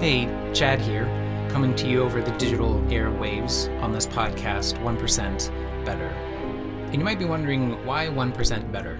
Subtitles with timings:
[0.00, 1.04] Chad here,
[1.50, 6.06] coming to you over the digital airwaves on this podcast, 1% Better.
[6.06, 8.98] And you might be wondering why 1% Better?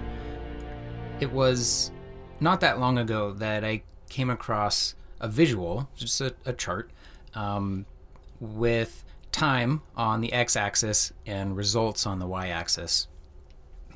[1.19, 1.91] It was
[2.39, 6.91] not that long ago that I came across a visual, just a, a chart,
[7.33, 7.87] um,
[8.39, 13.07] with time on the x axis and results on the y axis.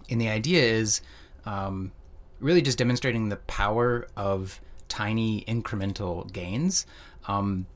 [0.09, 1.01] And the idea is
[1.45, 1.91] um,
[2.39, 6.85] really just demonstrating the power of tiny incremental gains.
[7.27, 7.67] Um,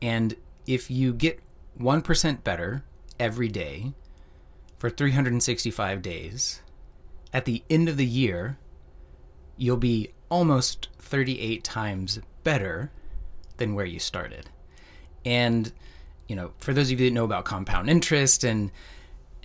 [0.00, 0.34] and
[0.66, 1.40] if you get
[1.80, 2.84] 1% better
[3.18, 3.92] every day
[4.78, 6.60] for 365 days,
[7.32, 8.58] at the end of the year,
[9.56, 12.90] you'll be almost 38 times better
[13.56, 14.48] than where you started.
[15.24, 15.72] And,
[16.28, 18.70] you know, for those of you that know about compound interest and,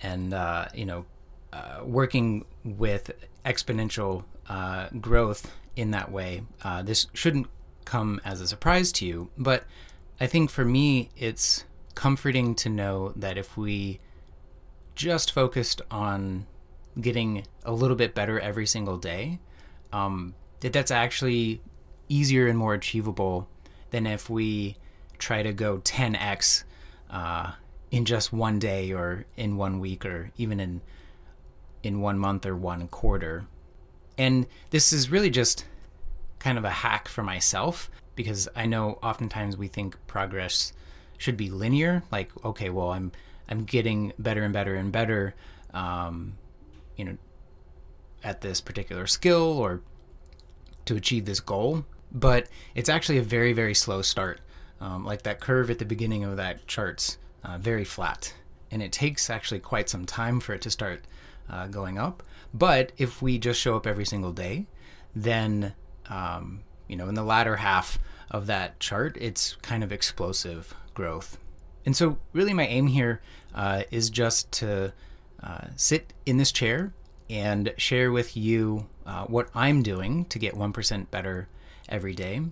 [0.02, 1.04] and, uh, you know,
[1.52, 3.10] uh, working with
[3.44, 7.46] exponential uh, growth in that way, uh, this shouldn't
[7.84, 9.30] come as a surprise to you.
[9.38, 9.64] But
[10.20, 14.00] I think for me, it's comforting to know that if we
[14.96, 16.46] just focused on
[17.00, 19.38] getting a little bit better every single day,
[19.92, 21.60] um, that that's actually
[22.08, 23.48] easier and more achievable
[23.90, 24.76] than if we
[25.18, 26.64] try to go 10x
[27.08, 27.52] uh,
[27.92, 30.80] in just one day or in one week or even in
[31.84, 33.46] in one month or one quarter.
[34.18, 35.64] And this is really just
[36.40, 40.72] kind of a hack for myself because I know oftentimes we think progress
[41.18, 42.02] should be linear.
[42.10, 43.12] Like, okay, well, I'm
[43.48, 45.34] I'm getting better and better and better,
[45.72, 46.36] um,
[46.96, 47.16] you know,
[48.22, 49.80] at this particular skill or
[50.84, 51.86] to achieve this goal.
[52.10, 54.40] But it's actually a very very slow start.
[54.80, 58.32] Um, like that curve at the beginning of that chart's uh, very flat,
[58.70, 61.02] and it takes actually quite some time for it to start
[61.50, 62.22] uh, going up.
[62.52, 64.66] But if we just show up every single day,
[65.14, 65.74] then
[66.08, 67.98] um, you know in the latter half
[68.30, 71.38] of that chart, it's kind of explosive growth.
[71.86, 73.22] And so, really, my aim here
[73.54, 74.92] uh, is just to
[75.42, 76.92] uh, sit in this chair
[77.30, 81.48] and share with you uh, what I'm doing to get 1% better
[81.88, 82.42] every day.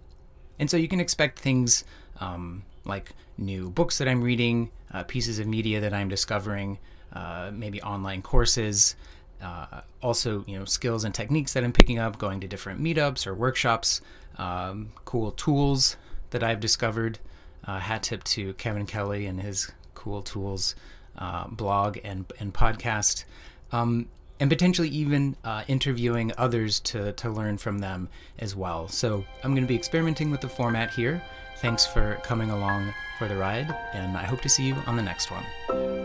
[0.59, 1.85] And so, you can expect things
[2.21, 6.79] um, like new books that I'm reading, uh, pieces of media that I'm discovering,
[7.13, 8.97] uh, maybe online courses.
[9.43, 13.27] Uh, also, you know, skills and techniques that I'm picking up, going to different meetups
[13.27, 14.01] or workshops,
[14.39, 15.97] um, cool tools
[16.31, 17.19] that I've discovered.
[17.65, 20.77] Uh, hat tip to Kevin Kelly and his cool tools
[21.19, 23.25] uh, blog and and podcast,
[23.73, 24.09] um,
[24.41, 28.09] and potentially even uh, interviewing others to to learn from them
[28.39, 28.89] as well.
[28.89, 31.23] So I'm going to be experimenting with the format here.
[31.59, 35.03] Thanks for coming along for the ride, and I hope to see you on the
[35.03, 35.96] next one.